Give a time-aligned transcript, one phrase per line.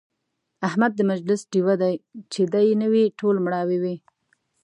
[0.67, 1.95] احمد د مجلس ډېوه دی،
[2.31, 3.95] چې دی نه وي ټول مړاوي وي.